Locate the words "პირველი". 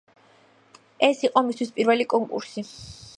1.77-2.09